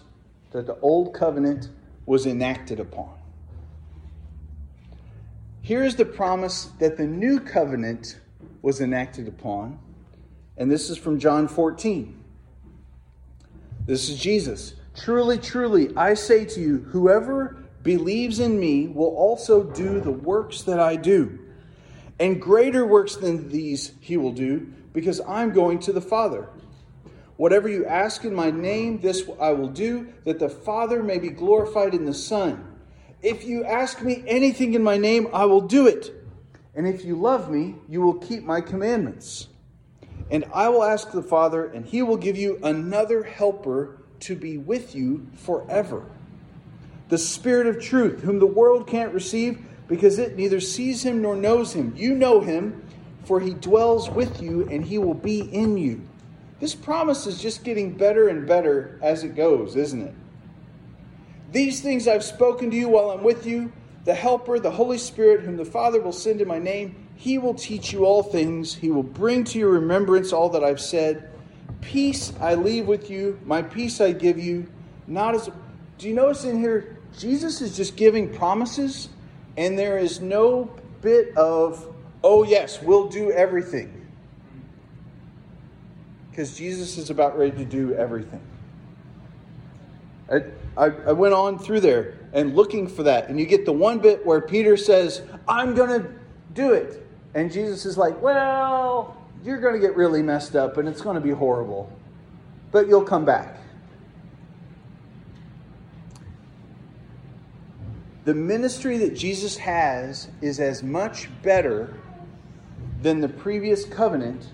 that 0.49 0.65
the 0.65 0.75
old 0.79 1.13
covenant 1.13 1.69
was 2.07 2.25
enacted 2.25 2.79
upon. 2.79 3.13
Here 5.61 5.83
is 5.83 5.95
the 5.95 6.05
promise 6.05 6.71
that 6.79 6.97
the 6.97 7.05
new 7.05 7.39
covenant 7.39 8.19
was 8.63 8.81
enacted 8.81 9.27
upon, 9.27 9.77
and 10.57 10.71
this 10.71 10.89
is 10.89 10.97
from 10.97 11.19
John 11.19 11.47
14. 11.47 12.19
This 13.85 14.09
is 14.09 14.19
Jesus. 14.19 14.73
Truly, 14.95 15.37
truly, 15.37 15.95
I 15.95 16.15
say 16.15 16.43
to 16.45 16.59
you, 16.59 16.79
whoever 16.79 17.57
believes 17.83 18.39
in 18.39 18.59
me 18.59 18.87
will 18.87 19.15
also 19.15 19.65
do 19.65 20.01
the 20.01 20.09
works 20.09 20.63
that 20.63 20.79
I 20.79 20.95
do. 20.95 21.37
And 22.19 22.41
greater 22.41 22.87
works 22.87 23.17
than 23.17 23.49
these 23.49 23.91
he 23.99 24.17
will 24.17 24.31
do, 24.31 24.73
because 24.93 25.21
I'm 25.27 25.53
going 25.53 25.77
to 25.81 25.93
the 25.93 26.01
Father. 26.01 26.49
Whatever 27.39 27.69
you 27.69 27.85
ask 27.85 28.25
in 28.25 28.35
my 28.35 28.51
name, 28.51 28.99
this 28.99 29.23
I 29.39 29.53
will 29.53 29.69
do, 29.69 30.11
that 30.25 30.39
the 30.39 30.49
Father 30.49 31.01
may 31.01 31.19
be 31.19 31.29
glorified 31.29 31.93
in 31.93 32.03
the 32.03 32.13
Son. 32.13 32.75
If 33.21 33.45
you 33.45 33.63
ask 33.63 34.01
me 34.01 34.25
anything 34.27 34.73
in 34.73 34.83
my 34.83 34.97
name, 34.97 35.29
I 35.31 35.45
will 35.45 35.61
do 35.61 35.87
it. 35.87 36.13
And 36.75 36.85
if 36.85 37.05
you 37.05 37.15
love 37.15 37.49
me, 37.49 37.75
you 37.87 38.01
will 38.01 38.15
keep 38.15 38.43
my 38.43 38.59
commandments. 38.59 39.47
And 40.29 40.43
I 40.53 40.67
will 40.67 40.83
ask 40.83 41.13
the 41.13 41.23
Father, 41.23 41.63
and 41.63 41.85
he 41.85 42.01
will 42.01 42.17
give 42.17 42.35
you 42.35 42.59
another 42.61 43.23
helper 43.23 44.01
to 44.19 44.35
be 44.35 44.57
with 44.57 44.93
you 44.93 45.25
forever. 45.37 46.11
The 47.07 47.17
Spirit 47.17 47.67
of 47.67 47.81
truth, 47.81 48.21
whom 48.21 48.39
the 48.39 48.47
world 48.47 48.85
can't 48.85 49.13
receive 49.13 49.65
because 49.87 50.19
it 50.19 50.35
neither 50.35 50.59
sees 50.59 51.03
him 51.03 51.21
nor 51.21 51.37
knows 51.37 51.71
him. 51.71 51.93
You 51.95 52.15
know 52.15 52.41
him, 52.41 52.83
for 53.23 53.39
he 53.39 53.53
dwells 53.53 54.09
with 54.09 54.41
you 54.41 54.67
and 54.67 54.83
he 54.83 54.97
will 54.97 55.13
be 55.13 55.39
in 55.39 55.77
you. 55.77 56.01
This 56.59 56.75
promise 56.75 57.25
is 57.25 57.41
just 57.41 57.63
getting 57.63 57.93
better 57.93 58.27
and 58.27 58.45
better 58.45 58.99
as 59.01 59.23
it 59.23 59.35
goes, 59.35 59.75
isn't 59.75 60.01
it? 60.01 60.13
These 61.51 61.81
things 61.81 62.07
I've 62.07 62.23
spoken 62.23 62.69
to 62.69 62.75
you 62.75 62.89
while 62.89 63.11
I'm 63.11 63.23
with 63.23 63.45
you. 63.45 63.71
The 64.05 64.13
Helper, 64.13 64.59
the 64.59 64.71
Holy 64.71 64.97
Spirit, 64.97 65.41
whom 65.41 65.57
the 65.57 65.65
Father 65.65 66.01
will 66.01 66.11
send 66.11 66.41
in 66.41 66.47
my 66.47 66.59
name, 66.59 67.07
he 67.15 67.37
will 67.37 67.53
teach 67.53 67.91
you 67.91 68.05
all 68.05 68.23
things. 68.23 68.73
He 68.73 68.91
will 68.91 69.03
bring 69.03 69.43
to 69.45 69.59
your 69.59 69.71
remembrance 69.71 70.31
all 70.31 70.49
that 70.49 70.63
I've 70.63 70.79
said. 70.79 71.29
Peace 71.81 72.33
I 72.39 72.55
leave 72.55 72.87
with 72.87 73.09
you, 73.09 73.39
my 73.45 73.61
peace 73.61 74.01
I 74.01 74.11
give 74.11 74.39
you. 74.39 74.67
Not 75.07 75.35
as. 75.35 75.49
Do 75.97 76.07
you 76.07 76.13
notice 76.13 76.45
in 76.45 76.59
here, 76.59 76.97
Jesus 77.17 77.61
is 77.61 77.75
just 77.75 77.97
giving 77.97 78.33
promises, 78.33 79.09
and 79.57 79.77
there 79.77 79.97
is 79.97 80.21
no 80.21 80.71
bit 81.01 81.35
of, 81.37 81.93
oh, 82.23 82.43
yes, 82.43 82.81
we'll 82.81 83.07
do 83.07 83.31
everything. 83.31 83.98
Because 86.39 86.55
Jesus 86.55 86.97
is 86.97 87.09
about 87.09 87.37
ready 87.37 87.51
to 87.51 87.65
do 87.65 87.93
everything. 87.95 88.39
I, 90.31 90.35
I, 90.77 90.85
I 90.85 91.11
went 91.11 91.33
on 91.33 91.59
through 91.59 91.81
there 91.81 92.17
and 92.31 92.55
looking 92.55 92.87
for 92.87 93.03
that. 93.03 93.27
And 93.27 93.37
you 93.37 93.45
get 93.45 93.65
the 93.65 93.73
one 93.73 93.99
bit 93.99 94.25
where 94.25 94.39
Peter 94.39 94.77
says, 94.77 95.21
I'm 95.49 95.75
going 95.75 96.01
to 96.01 96.09
do 96.53 96.71
it. 96.71 97.05
And 97.33 97.51
Jesus 97.51 97.85
is 97.85 97.97
like, 97.97 98.21
Well, 98.21 99.17
you're 99.43 99.59
going 99.59 99.73
to 99.73 99.81
get 99.85 99.97
really 99.97 100.23
messed 100.23 100.55
up 100.55 100.77
and 100.77 100.87
it's 100.87 101.01
going 101.01 101.15
to 101.15 101.21
be 101.21 101.31
horrible, 101.31 101.91
but 102.71 102.87
you'll 102.87 103.03
come 103.03 103.25
back. 103.25 103.59
The 108.23 108.33
ministry 108.33 108.97
that 108.99 109.13
Jesus 109.13 109.57
has 109.57 110.29
is 110.39 110.61
as 110.61 110.83
much 110.83 111.27
better 111.43 111.93
than 113.01 113.19
the 113.19 113.27
previous 113.27 113.83
covenant 113.83 114.47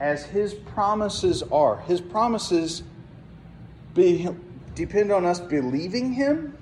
as 0.00 0.24
his 0.24 0.54
promises 0.54 1.42
are. 1.44 1.78
His 1.80 2.00
promises 2.00 2.82
be, 3.94 4.28
depend 4.74 5.10
on 5.10 5.24
us 5.24 5.40
believing 5.40 6.12
him 6.12 6.56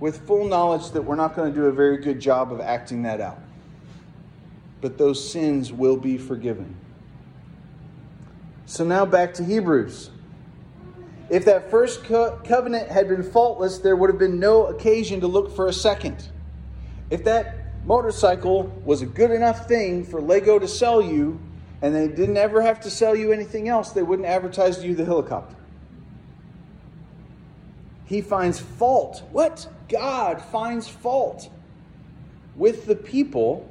with 0.00 0.26
full 0.26 0.46
knowledge 0.46 0.90
that 0.92 1.02
we're 1.02 1.16
not 1.16 1.34
going 1.34 1.52
to 1.52 1.58
do 1.58 1.66
a 1.66 1.72
very 1.72 1.98
good 1.98 2.20
job 2.20 2.52
of 2.52 2.60
acting 2.60 3.02
that 3.02 3.20
out. 3.20 3.40
But 4.80 4.98
those 4.98 5.30
sins 5.30 5.72
will 5.72 5.96
be 5.96 6.18
forgiven. 6.18 6.76
So 8.66 8.84
now 8.84 9.06
back 9.06 9.34
to 9.34 9.44
Hebrews. 9.44 10.10
If 11.30 11.44
that 11.44 11.70
first 11.70 12.04
co- 12.04 12.40
covenant 12.44 12.88
had 12.88 13.08
been 13.08 13.22
faultless, 13.22 13.78
there 13.78 13.96
would 13.96 14.08
have 14.08 14.18
been 14.18 14.38
no 14.38 14.66
occasion 14.66 15.20
to 15.20 15.26
look 15.26 15.54
for 15.54 15.66
a 15.66 15.72
second. 15.72 16.28
If 17.10 17.24
that 17.24 17.84
motorcycle 17.84 18.64
was 18.84 19.02
a 19.02 19.06
good 19.06 19.30
enough 19.30 19.66
thing 19.66 20.04
for 20.04 20.20
Lego 20.20 20.58
to 20.58 20.68
sell 20.68 21.02
you, 21.02 21.40
and 21.80 21.94
they 21.94 22.08
didn't 22.08 22.36
ever 22.36 22.60
have 22.60 22.80
to 22.80 22.90
sell 22.90 23.14
you 23.14 23.32
anything 23.32 23.68
else, 23.68 23.92
they 23.92 24.02
wouldn't 24.02 24.26
advertise 24.26 24.78
to 24.78 24.86
you 24.86 24.94
the 24.94 25.04
helicopter. 25.04 25.56
He 28.04 28.20
finds 28.20 28.58
fault. 28.58 29.22
What? 29.30 29.68
God 29.88 30.40
finds 30.40 30.88
fault 30.88 31.50
with 32.56 32.86
the 32.86 32.96
people 32.96 33.68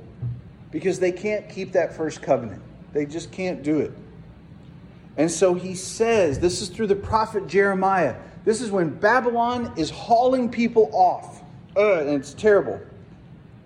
because 0.72 1.00
they 1.00 1.12
can't 1.12 1.50
keep 1.50 1.72
that 1.74 1.96
first 1.96 2.22
covenant. 2.22 2.62
They 2.94 3.06
just 3.06 3.32
can't 3.32 3.64
do 3.64 3.80
it. 3.80 3.92
And 5.18 5.30
so 5.30 5.56
he 5.56 5.74
says, 5.74 6.40
this 6.40 6.62
is 6.62 6.70
through 6.70 6.88
the 6.88 6.96
prophet 6.96 7.48
Jeremiah. 7.48 8.16
This 8.46 8.62
is 8.62 8.72
when 8.72 8.90
Babylon 8.90 9.74
is 9.76 9.90
hauling 9.90 10.50
people 10.50 10.90
off. 10.94 11.42
Uh, 11.76 12.00
and 12.00 12.10
it's 12.10 12.34
terrible. 12.34 12.80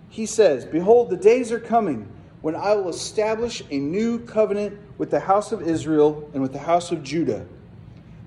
He 0.10 0.26
says, 0.26 0.66
Behold, 0.66 1.10
the 1.10 1.18
days 1.18 1.52
are 1.52 1.60
coming 1.60 2.08
when 2.42 2.56
I 2.56 2.74
will 2.74 2.90
establish 2.90 3.62
a 3.70 3.78
new 3.78 4.20
covenant 4.20 4.80
with 4.98 5.12
the 5.12 5.20
house 5.20 5.52
of 5.52 5.62
Israel 5.62 6.30
and 6.34 6.42
with 6.42 6.54
the 6.54 6.60
house 6.60 6.92
of 6.92 7.04
Judah. 7.04 7.46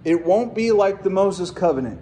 It 0.05 0.25
won't 0.25 0.55
be 0.55 0.71
like 0.71 1.03
the 1.03 1.11
Moses 1.11 1.51
covenant. 1.51 2.01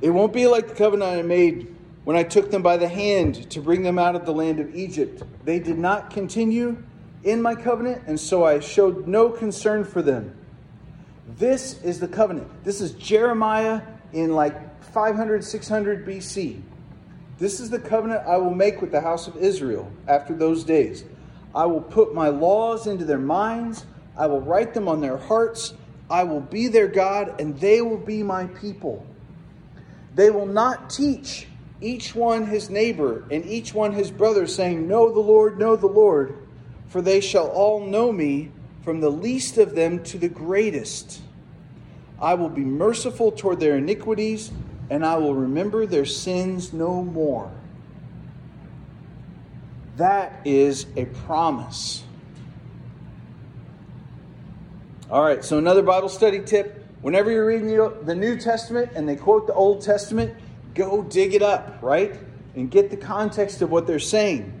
It 0.00 0.10
won't 0.10 0.32
be 0.32 0.46
like 0.46 0.68
the 0.68 0.74
covenant 0.74 1.18
I 1.18 1.22
made 1.22 1.74
when 2.04 2.16
I 2.16 2.22
took 2.22 2.50
them 2.50 2.62
by 2.62 2.76
the 2.76 2.88
hand 2.88 3.50
to 3.50 3.60
bring 3.60 3.82
them 3.82 3.98
out 3.98 4.14
of 4.14 4.24
the 4.24 4.32
land 4.32 4.60
of 4.60 4.74
Egypt. 4.74 5.22
They 5.44 5.58
did 5.58 5.78
not 5.78 6.10
continue 6.10 6.82
in 7.24 7.42
my 7.42 7.54
covenant, 7.54 8.02
and 8.06 8.18
so 8.18 8.44
I 8.44 8.60
showed 8.60 9.08
no 9.08 9.30
concern 9.30 9.84
for 9.84 10.02
them. 10.02 10.36
This 11.36 11.82
is 11.82 11.98
the 11.98 12.06
covenant. 12.06 12.64
This 12.64 12.80
is 12.80 12.92
Jeremiah 12.92 13.82
in 14.12 14.32
like 14.32 14.84
500, 14.92 15.42
600 15.42 16.06
BC. 16.06 16.62
This 17.38 17.60
is 17.60 17.70
the 17.70 17.78
covenant 17.78 18.22
I 18.26 18.36
will 18.38 18.54
make 18.54 18.80
with 18.80 18.92
the 18.92 19.00
house 19.00 19.26
of 19.26 19.36
Israel 19.36 19.90
after 20.08 20.34
those 20.34 20.64
days. 20.64 21.04
I 21.54 21.66
will 21.66 21.82
put 21.82 22.14
my 22.14 22.28
laws 22.28 22.86
into 22.86 23.04
their 23.04 23.18
minds, 23.18 23.84
I 24.16 24.26
will 24.26 24.40
write 24.40 24.72
them 24.72 24.88
on 24.88 25.00
their 25.00 25.18
hearts. 25.18 25.74
I 26.08 26.24
will 26.24 26.40
be 26.40 26.68
their 26.68 26.86
God, 26.86 27.40
and 27.40 27.58
they 27.58 27.82
will 27.82 27.98
be 27.98 28.22
my 28.22 28.46
people. 28.46 29.04
They 30.14 30.30
will 30.30 30.46
not 30.46 30.88
teach 30.88 31.48
each 31.80 32.14
one 32.14 32.46
his 32.46 32.70
neighbor 32.70 33.24
and 33.30 33.44
each 33.44 33.74
one 33.74 33.92
his 33.92 34.10
brother, 34.10 34.46
saying, 34.46 34.88
Know 34.88 35.12
the 35.12 35.20
Lord, 35.20 35.58
know 35.58 35.76
the 35.76 35.86
Lord, 35.86 36.38
for 36.88 37.02
they 37.02 37.20
shall 37.20 37.48
all 37.48 37.84
know 37.84 38.12
me, 38.12 38.50
from 38.82 39.00
the 39.00 39.10
least 39.10 39.58
of 39.58 39.74
them 39.74 40.02
to 40.04 40.16
the 40.16 40.28
greatest. 40.28 41.20
I 42.20 42.34
will 42.34 42.48
be 42.48 42.64
merciful 42.64 43.32
toward 43.32 43.60
their 43.60 43.76
iniquities, 43.76 44.52
and 44.90 45.04
I 45.04 45.16
will 45.16 45.34
remember 45.34 45.86
their 45.86 46.04
sins 46.04 46.72
no 46.72 47.02
more. 47.02 47.50
That 49.96 50.40
is 50.44 50.86
a 50.96 51.06
promise. 51.06 52.04
All 55.10 55.22
right, 55.22 55.44
so 55.44 55.58
another 55.58 55.82
Bible 55.82 56.08
study 56.08 56.40
tip. 56.40 56.84
Whenever 57.00 57.30
you're 57.30 57.46
reading 57.46 57.68
the 58.04 58.14
New 58.14 58.36
Testament 58.36 58.90
and 58.94 59.08
they 59.08 59.16
quote 59.16 59.46
the 59.46 59.54
Old 59.54 59.82
Testament, 59.82 60.34
go 60.74 61.02
dig 61.02 61.34
it 61.34 61.42
up, 61.42 61.78
right? 61.80 62.18
And 62.54 62.70
get 62.70 62.90
the 62.90 62.96
context 62.96 63.62
of 63.62 63.70
what 63.70 63.86
they're 63.86 63.98
saying. 63.98 64.52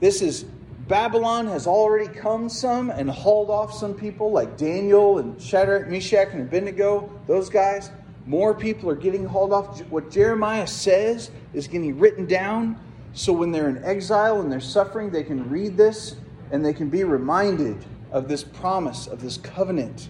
This 0.00 0.22
is 0.22 0.44
Babylon 0.86 1.46
has 1.46 1.66
already 1.66 2.08
come 2.08 2.48
some 2.48 2.90
and 2.90 3.10
hauled 3.10 3.50
off 3.50 3.72
some 3.72 3.94
people 3.94 4.30
like 4.30 4.56
Daniel 4.56 5.18
and 5.18 5.40
Shadrach, 5.40 5.88
Meshach, 5.88 6.28
and 6.32 6.42
Abednego, 6.42 7.10
those 7.26 7.48
guys. 7.48 7.90
More 8.26 8.54
people 8.54 8.88
are 8.90 8.96
getting 8.96 9.26
hauled 9.26 9.52
off. 9.52 9.80
What 9.90 10.10
Jeremiah 10.10 10.66
says 10.66 11.30
is 11.52 11.68
getting 11.68 11.98
written 11.98 12.26
down 12.26 12.78
so 13.14 13.32
when 13.32 13.52
they're 13.52 13.68
in 13.68 13.82
exile 13.84 14.40
and 14.40 14.50
they're 14.50 14.60
suffering, 14.60 15.10
they 15.10 15.22
can 15.22 15.48
read 15.48 15.76
this 15.76 16.16
and 16.50 16.64
they 16.64 16.72
can 16.72 16.90
be 16.90 17.04
reminded 17.04 17.84
of 18.10 18.28
this 18.28 18.42
promise, 18.42 19.06
of 19.06 19.22
this 19.22 19.36
covenant. 19.36 20.08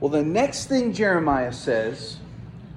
Well, 0.00 0.10
the 0.10 0.22
next 0.22 0.66
thing 0.66 0.92
Jeremiah 0.92 1.52
says, 1.52 2.16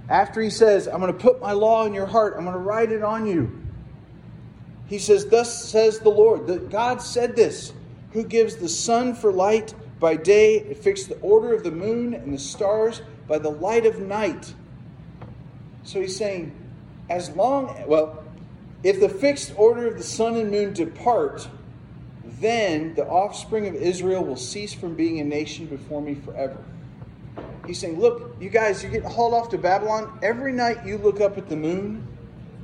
after 0.09 0.41
he 0.41 0.51
says, 0.51 0.88
I'm 0.88 1.01
going 1.01 1.12
to 1.12 1.19
put 1.19 1.41
my 1.41 1.53
law 1.53 1.85
in 1.85 1.93
your 1.93 2.05
heart, 2.05 2.35
I'm 2.38 2.43
going 2.43 2.53
to 2.53 2.59
write 2.59 2.91
it 2.91 3.01
on 3.01 3.25
you. 3.25 3.51
He 4.85 5.00
says, 5.00 5.25
Thus 5.25 5.67
says 5.67 6.00
the 6.00 6.09
Lord. 6.09 6.45
That 6.45 6.69
God 6.69 7.01
said 7.01 7.35
this, 7.35 7.74
who 8.12 8.24
gives 8.24 8.57
the 8.57 8.69
sun 8.69 9.15
for 9.15 9.31
light 9.31 9.74
by 10.00 10.15
day, 10.17 10.59
and 10.59 10.77
fixed 10.77 11.09
the 11.09 11.19
order 11.21 11.51
of 11.55 11.63
the 11.63 11.71
moon 11.71 12.13
and 12.13 12.31
the 12.31 12.38
stars 12.38 13.01
by 13.27 13.39
the 13.39 13.50
light 13.50 13.86
of 13.86 14.00
night. 14.00 14.53
So 15.84 16.01
he's 16.01 16.15
saying, 16.15 16.53
as 17.10 17.29
long, 17.32 17.84
well, 17.88 18.24
if 18.84 19.00
the 19.00 19.10
fixed 19.10 19.53
order 19.58 19.88
of 19.88 19.98
the 19.98 20.03
sun 20.03 20.36
and 20.36 20.51
moon 20.51 20.74
depart, 20.74 21.48
then 22.24 22.94
the 22.96 23.05
offspring 23.05 23.67
of 23.67 23.75
Israel 23.75 24.24
will 24.24 24.36
cease 24.36 24.74
from 24.74 24.96
being 24.96 25.20
a 25.20 25.24
nation 25.24 25.65
before 25.65 26.01
me 26.01 26.15
forever. 26.15 26.63
He's 27.65 27.79
saying, 27.79 28.00
Look, 28.00 28.36
you 28.39 28.50
guys, 28.50 28.84
you're 28.84 28.91
getting 28.91 29.10
hauled 29.10 29.34
off 29.34 29.50
to 29.50 29.58
Babylon. 29.58 30.20
Every 30.22 30.53
night 30.53 30.86
you 30.86 30.98
look 30.98 31.22
up 31.22 31.38
at 31.38 31.50
the 31.50 31.55
moon, 31.55 32.08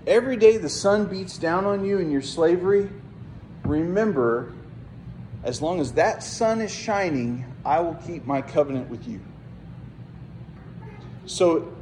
every 0.05 0.37
day 0.37 0.57
the 0.57 0.69
sun 0.69 1.05
beats 1.05 1.37
down 1.37 1.65
on 1.65 1.85
you 1.85 1.97
in 1.99 2.11
your 2.11 2.21
slavery. 2.21 2.89
Remember, 3.63 4.53
as 5.43 5.61
long 5.61 5.79
as 5.79 5.93
that 5.93 6.23
sun 6.23 6.61
is 6.61 6.71
shining, 6.71 7.45
I 7.65 7.79
will 7.79 7.95
keep 7.95 8.25
my 8.25 8.41
covenant 8.41 8.89
with 8.89 9.07
you. 9.07 9.21
So, 11.25 11.73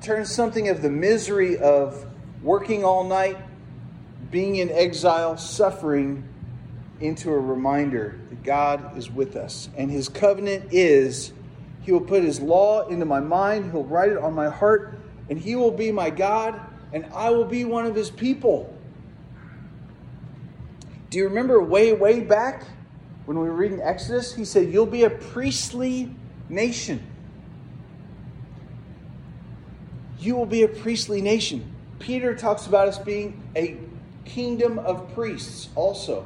turn 0.00 0.24
something 0.24 0.68
of 0.68 0.82
the 0.82 0.90
misery 0.90 1.58
of 1.58 2.06
working 2.42 2.84
all 2.84 3.04
night 3.04 3.36
being 4.30 4.56
in 4.56 4.70
exile, 4.70 5.36
suffering, 5.36 6.26
into 7.00 7.30
a 7.30 7.38
reminder 7.38 8.18
that 8.30 8.42
God 8.42 8.96
is 8.96 9.10
with 9.10 9.36
us. 9.36 9.68
And 9.76 9.90
his 9.90 10.08
covenant 10.08 10.72
is 10.72 11.32
he 11.82 11.92
will 11.92 12.00
put 12.00 12.22
his 12.22 12.40
law 12.40 12.86
into 12.88 13.04
my 13.04 13.20
mind, 13.20 13.72
he'll 13.72 13.84
write 13.84 14.10
it 14.10 14.18
on 14.18 14.34
my 14.34 14.48
heart, 14.48 14.98
and 15.28 15.38
he 15.38 15.56
will 15.56 15.72
be 15.72 15.90
my 15.90 16.10
God, 16.10 16.60
and 16.92 17.06
I 17.14 17.30
will 17.30 17.44
be 17.44 17.64
one 17.64 17.86
of 17.86 17.94
his 17.94 18.10
people. 18.10 18.74
Do 21.10 21.18
you 21.18 21.24
remember 21.24 21.62
way, 21.62 21.92
way 21.92 22.20
back 22.20 22.64
when 23.26 23.38
we 23.38 23.48
were 23.48 23.54
reading 23.54 23.80
Exodus? 23.82 24.34
He 24.34 24.44
said, 24.44 24.72
You'll 24.72 24.86
be 24.86 25.04
a 25.04 25.10
priestly 25.10 26.14
nation. 26.48 27.06
You 30.22 30.36
will 30.36 30.46
be 30.46 30.62
a 30.62 30.68
priestly 30.68 31.20
nation. 31.20 31.68
Peter 31.98 32.32
talks 32.32 32.68
about 32.68 32.86
us 32.86 32.96
being 32.96 33.42
a 33.56 33.76
kingdom 34.24 34.78
of 34.78 35.12
priests 35.14 35.68
also. 35.74 36.24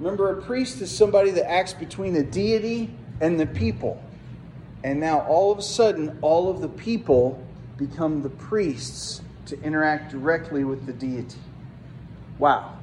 Remember, 0.00 0.36
a 0.36 0.42
priest 0.42 0.80
is 0.80 0.90
somebody 0.90 1.30
that 1.30 1.48
acts 1.48 1.72
between 1.72 2.12
the 2.12 2.24
deity 2.24 2.90
and 3.20 3.38
the 3.38 3.46
people. 3.46 4.02
And 4.82 4.98
now, 4.98 5.20
all 5.20 5.52
of 5.52 5.58
a 5.58 5.62
sudden, 5.62 6.18
all 6.22 6.50
of 6.50 6.60
the 6.60 6.68
people 6.68 7.40
become 7.76 8.20
the 8.20 8.30
priests 8.30 9.22
to 9.46 9.62
interact 9.62 10.10
directly 10.10 10.64
with 10.64 10.84
the 10.84 10.92
deity. 10.92 11.38
Wow. 12.40 12.76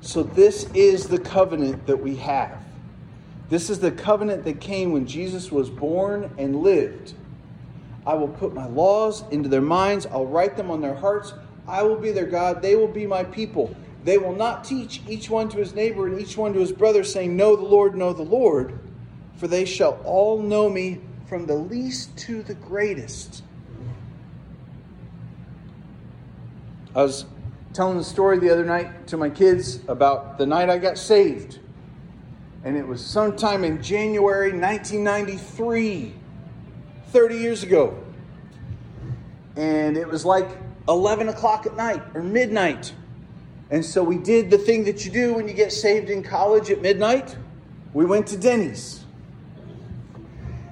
So, 0.00 0.22
this 0.22 0.70
is 0.72 1.06
the 1.06 1.18
covenant 1.18 1.86
that 1.86 1.98
we 1.98 2.16
have. 2.16 2.64
This 3.50 3.68
is 3.68 3.80
the 3.80 3.90
covenant 3.90 4.44
that 4.44 4.58
came 4.58 4.92
when 4.92 5.06
Jesus 5.06 5.52
was 5.52 5.68
born 5.68 6.32
and 6.38 6.56
lived. 6.56 7.12
I 8.06 8.14
will 8.14 8.28
put 8.28 8.54
my 8.54 8.66
laws 8.66 9.24
into 9.30 9.48
their 9.48 9.60
minds, 9.60 10.06
I'll 10.06 10.26
write 10.26 10.56
them 10.56 10.70
on 10.70 10.80
their 10.80 10.94
hearts. 10.94 11.34
I 11.68 11.82
will 11.82 11.96
be 11.96 12.10
their 12.10 12.26
God, 12.26 12.62
they 12.62 12.74
will 12.74 12.88
be 12.88 13.06
my 13.06 13.24
people. 13.24 13.74
They 14.04 14.18
will 14.18 14.34
not 14.34 14.64
teach 14.64 15.02
each 15.08 15.28
one 15.28 15.48
to 15.50 15.58
his 15.58 15.74
neighbor 15.74 16.06
and 16.06 16.18
each 16.20 16.36
one 16.36 16.52
to 16.54 16.60
his 16.60 16.72
brother, 16.72 17.04
saying, 17.04 17.36
Know 17.36 17.54
the 17.54 17.62
Lord, 17.62 17.94
know 17.94 18.12
the 18.12 18.22
Lord, 18.22 18.78
for 19.36 19.46
they 19.46 19.64
shall 19.64 20.00
all 20.04 20.40
know 20.40 20.68
me 20.70 21.00
from 21.26 21.46
the 21.46 21.54
least 21.54 22.16
to 22.18 22.42
the 22.42 22.54
greatest. 22.54 23.42
I 26.94 27.02
was 27.02 27.24
telling 27.72 27.98
the 27.98 28.04
story 28.04 28.38
the 28.38 28.50
other 28.50 28.64
night 28.64 29.06
to 29.08 29.16
my 29.16 29.30
kids 29.30 29.80
about 29.86 30.38
the 30.38 30.46
night 30.46 30.68
I 30.68 30.78
got 30.78 30.98
saved. 30.98 31.60
And 32.64 32.76
it 32.76 32.86
was 32.86 33.04
sometime 33.04 33.64
in 33.64 33.80
January 33.80 34.50
1993, 34.50 36.14
30 37.12 37.36
years 37.36 37.62
ago. 37.62 38.02
And 39.56 39.96
it 39.96 40.08
was 40.08 40.24
like 40.24 40.48
11 40.88 41.28
o'clock 41.28 41.66
at 41.66 41.76
night 41.76 42.02
or 42.14 42.22
midnight. 42.22 42.92
And 43.70 43.84
so 43.84 44.02
we 44.02 44.18
did 44.18 44.50
the 44.50 44.58
thing 44.58 44.84
that 44.84 45.04
you 45.04 45.10
do 45.10 45.34
when 45.34 45.46
you 45.46 45.54
get 45.54 45.72
saved 45.72 46.10
in 46.10 46.22
college 46.22 46.70
at 46.70 46.82
midnight. 46.82 47.36
We 47.92 48.04
went 48.04 48.26
to 48.28 48.36
Denny's. 48.36 49.04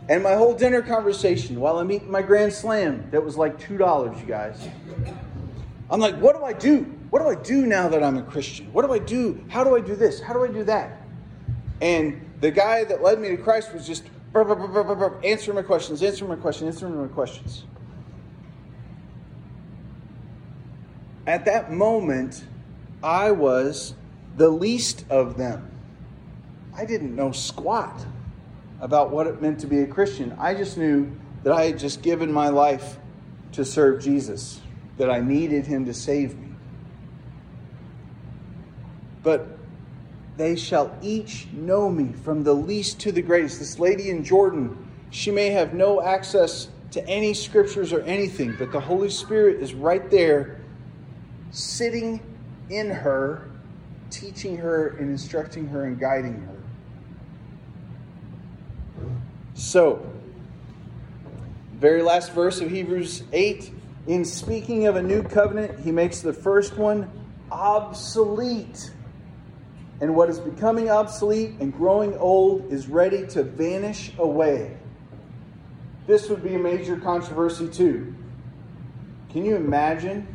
And 0.09 0.23
my 0.23 0.35
whole 0.35 0.54
dinner 0.54 0.80
conversation 0.80 1.61
while 1.61 1.78
I'm 1.78 1.92
eating 1.92 2.11
my 2.11 2.23
Grand 2.23 2.52
Slam, 2.52 3.09
that 3.11 3.23
was 3.23 3.37
like 3.37 3.61
$2, 3.61 4.21
you 4.21 4.26
guys. 4.26 4.68
I'm 5.90 6.00
like, 6.00 6.16
what 6.16 6.37
do 6.37 6.45
I 6.45 6.52
do? 6.52 6.83
What 7.11 7.21
do 7.21 7.28
I 7.28 7.35
do 7.35 7.66
now 7.66 7.88
that 7.88 8.02
I'm 8.02 8.16
a 8.16 8.23
Christian? 8.23 8.73
What 8.73 8.87
do 8.87 8.92
I 8.92 8.99
do? 8.99 9.45
How 9.49 9.64
do 9.64 9.76
I 9.76 9.80
do 9.80 9.95
this? 9.95 10.21
How 10.21 10.33
do 10.33 10.45
I 10.45 10.49
do 10.49 10.64
that? 10.64 11.02
And 11.80 12.25
the 12.40 12.50
guy 12.50 12.85
that 12.85 13.02
led 13.02 13.21
me 13.21 13.28
to 13.28 13.37
Christ 13.37 13.73
was 13.73 13.87
just 13.87 14.04
burr, 14.33 14.45
burr, 14.45 14.95
burr, 14.95 15.21
answering 15.25 15.57
my 15.57 15.63
questions, 15.63 16.03
answering 16.03 16.31
my 16.31 16.37
questions, 16.37 16.75
answering 16.75 17.01
my 17.01 17.09
questions. 17.09 17.65
At 21.27 21.45
that 21.45 21.71
moment, 21.71 22.45
I 23.03 23.33
was 23.33 23.95
the 24.37 24.49
least 24.49 25.05
of 25.11 25.37
them. 25.37 25.71
I 26.75 26.85
didn't 26.85 27.14
know 27.14 27.33
squat 27.33 28.07
about 28.81 29.11
what 29.11 29.27
it 29.27 29.43
meant 29.43 29.61
to 29.61 29.67
be 29.67 29.81
a 29.81 29.87
Christian. 29.87 30.35
I 30.38 30.55
just 30.55 30.79
knew 30.79 31.11
that 31.43 31.53
I 31.53 31.64
had 31.67 31.79
just 31.79 32.03
given 32.03 32.33
my 32.33 32.49
life 32.49 32.99
to 33.53 33.64
serve 33.64 34.01
Jesus, 34.03 34.61
that 34.97 35.11
I 35.11 35.21
needed 35.21 35.67
him 35.67 35.85
to 35.87 35.95
save 35.95 36.38
me. 36.38 36.49
But 39.23 39.58
they 40.38 40.57
shall 40.57 40.96
each 41.03 41.48
know 41.53 41.90
me 41.90 42.12
from 42.24 42.44
the 42.44 42.55
least 42.55 43.01
to 43.01 43.12
the 43.12 43.20
greatest. 43.20 43.59
This 43.59 43.79
lady 43.79 44.09
in 44.11 44.24
Jordan, 44.24 44.77
she 45.11 45.31
may 45.31 45.51
have 45.51 45.74
no 45.74 46.01
access 46.01 46.68
to 46.92 47.07
any 47.07 47.35
scriptures 47.35 47.92
or 47.92 48.01
anything, 48.03 48.55
but 48.59 48.72
the 48.72 48.81
Holy 48.81 49.11
Spirit 49.11 49.61
is 49.61 49.74
right 49.74 50.11
there, 50.11 50.61
sitting 51.51 52.20
in 52.70 52.88
her, 52.88 53.51
teaching 54.11 54.57
her 54.57 54.96
and 54.98 55.11
instructing 55.11 55.66
her 55.66 55.85
and 55.85 55.98
guiding 55.98 56.40
her. 56.40 56.57
So, 59.55 60.09
very 61.74 62.01
last 62.01 62.33
verse 62.33 62.61
of 62.61 62.70
Hebrews 62.70 63.24
8 63.33 63.72
in 64.09 64.24
speaking 64.24 64.87
of 64.87 64.96
a 64.96 65.03
new 65.03 65.22
covenant, 65.22 65.81
he 65.81 65.92
makes 65.92 66.22
the 66.22 66.33
first 66.33 66.79
one 66.79 67.11
obsolete. 67.53 68.90
And 70.01 70.15
what 70.15 70.31
is 70.31 70.39
becoming 70.39 70.91
obsolete 70.91 71.57
and 71.61 71.73
growing 71.73 72.17
old 72.19 72.73
is 72.73 72.87
ready 72.87 73.27
to 73.29 73.43
vanish 73.43 74.13
away. 74.19 74.77
This 76.07 76.29
would 76.29 76.43
be 76.43 76.55
a 76.55 76.59
major 76.59 76.97
controversy, 76.97 77.69
too. 77.69 78.15
Can 79.31 79.45
you 79.45 79.57
imagine? 79.57 80.27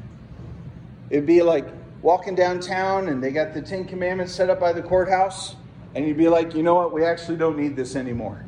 It'd 1.09 1.25
be 1.25 1.41
like 1.41 1.65
walking 2.01 2.35
downtown 2.35 3.07
and 3.07 3.23
they 3.23 3.31
got 3.31 3.53
the 3.53 3.61
Ten 3.61 3.85
Commandments 3.85 4.33
set 4.33 4.49
up 4.49 4.59
by 4.59 4.73
the 4.73 4.81
courthouse, 4.81 5.55
and 5.95 6.05
you'd 6.07 6.17
be 6.17 6.27
like, 6.27 6.53
you 6.53 6.61
know 6.61 6.75
what? 6.75 6.91
We 6.91 7.05
actually 7.05 7.37
don't 7.37 7.57
need 7.57 7.75
this 7.75 7.95
anymore. 7.95 8.45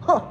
Huh. 0.00 0.26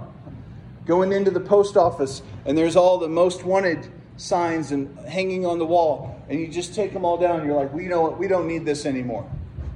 Going 0.86 1.12
into 1.12 1.30
the 1.30 1.40
post 1.40 1.78
office, 1.78 2.24
and 2.46 2.58
there's 2.58 2.76
all 2.76 2.98
the 2.98 3.10
most 3.10 3.44
wanted 3.44 3.92
signs 4.18 4.72
and 4.72 4.98
hanging 5.08 5.46
on 5.46 5.60
the 5.60 5.66
wall, 5.66 6.20
and 6.30 6.40
you 6.40 6.48
just 6.48 6.74
take 6.74 6.94
them 6.94 7.06
all 7.06 7.18
down. 7.18 7.46
You're 7.46 7.56
like, 7.56 7.74
we 7.74 7.86
know 7.88 8.02
what? 8.02 8.18
We 8.18 8.28
don't 8.28 8.48
need 8.48 8.66
this 8.66 8.86
anymore. 8.86 9.30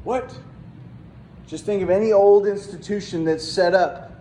What? 0.06 0.38
Just 1.48 1.66
think 1.66 1.84
of 1.84 1.90
any 1.90 2.14
old 2.14 2.48
institution 2.48 3.26
that's 3.26 3.46
set 3.46 3.74
up. 3.74 4.12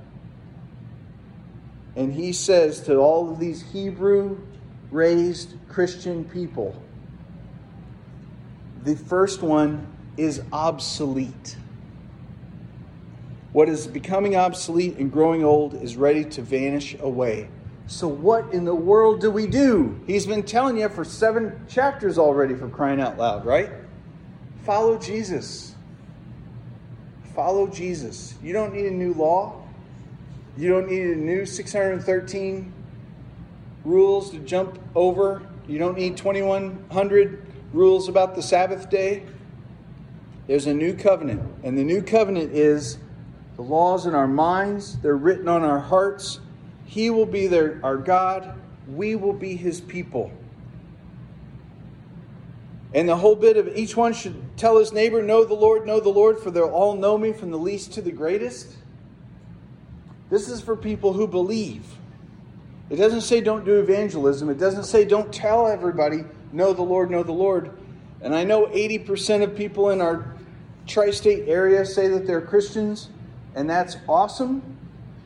And 1.94 2.12
he 2.12 2.33
says 2.33 2.81
to 2.83 2.97
all 2.97 3.31
of 3.31 3.38
these 3.38 3.62
Hebrew 3.62 4.38
raised 4.90 5.55
Christian 5.68 6.25
people, 6.25 6.75
the 8.83 8.97
first 8.97 9.42
one 9.42 9.87
is 10.16 10.42
obsolete. 10.53 11.57
What 13.53 13.68
is 13.68 13.87
becoming 13.87 14.37
obsolete 14.37 14.97
and 14.97 15.12
growing 15.12 15.44
old 15.44 15.75
is 15.75 15.97
ready 15.97 16.25
to 16.25 16.42
vanish 16.42 16.97
away. 16.99 17.49
So, 17.87 18.09
what 18.09 18.53
in 18.53 18.64
the 18.64 18.75
world 18.75 19.20
do 19.20 19.31
we 19.31 19.47
do? 19.47 20.01
He's 20.07 20.27
been 20.27 20.42
telling 20.42 20.79
you 20.79 20.88
for 20.88 21.05
seven 21.05 21.64
chapters 21.68 22.18
already 22.18 22.55
for 22.55 22.68
crying 22.68 23.01
out 23.01 23.18
loud, 23.18 23.44
right? 23.44 23.70
Follow 24.64 24.99
Jesus. 24.99 25.73
Follow 27.35 27.66
Jesus. 27.66 28.35
You 28.42 28.53
don't 28.53 28.73
need 28.73 28.87
a 28.87 28.90
new 28.90 29.12
law. 29.12 29.62
You 30.57 30.68
don't 30.68 30.88
need 30.88 31.03
a 31.03 31.16
new 31.16 31.44
613 31.44 32.73
rules 33.85 34.31
to 34.31 34.38
jump 34.38 34.79
over. 34.94 35.42
You 35.66 35.79
don't 35.79 35.97
need 35.97 36.16
2100 36.16 37.47
rules 37.73 38.09
about 38.09 38.37
the 38.37 38.42
Sabbath 38.42 38.88
day. 38.88 39.25
There's 40.47 40.66
a 40.66 40.75
new 40.75 40.94
covenant, 40.94 41.42
and 41.64 41.77
the 41.77 41.85
new 41.85 42.03
covenant 42.03 42.53
is 42.53 42.99
the 43.57 43.62
laws 43.62 44.07
in 44.07 44.14
our 44.14 44.29
minds, 44.29 44.99
they're 44.99 45.16
written 45.16 45.49
on 45.49 45.62
our 45.62 45.79
hearts. 45.79 46.40
He 46.85 47.09
will 47.09 47.27
be 47.27 47.47
their, 47.47 47.81
our 47.83 47.97
God, 47.97 48.55
we 48.88 49.16
will 49.16 49.33
be 49.33 49.57
his 49.57 49.81
people. 49.81 50.31
And 52.94 53.09
the 53.09 53.16
whole 53.16 53.35
bit 53.35 53.57
of 53.57 53.76
each 53.76 53.96
one 53.96 54.12
should 54.12 54.57
tell 54.57 54.78
his 54.78 54.92
neighbor, 54.92 55.20
Know 55.20 55.44
the 55.44 55.54
Lord, 55.54 55.85
know 55.85 55.98
the 55.98 56.11
Lord, 56.11 56.38
for 56.38 56.52
they'll 56.52 56.68
all 56.68 56.96
know 56.96 57.18
me 57.18 57.33
from 57.33 57.50
the 57.50 57.59
least 57.59 57.92
to 57.94 58.02
the 58.02 58.12
greatest. 58.12 58.68
This 60.30 60.48
is 60.48 60.61
for 60.62 60.76
people 60.76 61.12
who 61.12 61.26
believe. 61.26 61.85
It 62.90 62.96
doesn't 62.96 63.22
say 63.22 63.40
don't 63.40 63.64
do 63.64 63.80
evangelism. 63.80 64.48
It 64.48 64.59
doesn't 64.59 64.85
say 64.85 65.04
don't 65.04 65.33
tell 65.33 65.66
everybody, 65.66 66.24
know 66.52 66.72
the 66.72 66.83
Lord, 66.83 67.11
know 67.11 67.24
the 67.24 67.33
Lord. 67.33 67.76
And 68.20 68.35
I 68.35 68.44
know 68.44 68.66
80% 68.66 69.42
of 69.42 69.57
people 69.57 69.90
in 69.90 70.00
our 70.00 70.37
tri 70.87 71.11
state 71.11 71.48
area 71.48 71.85
say 71.85 72.09
that 72.09 72.26
they're 72.26 72.40
Christians, 72.40 73.09
and 73.54 73.68
that's 73.68 73.96
awesome 74.09 74.62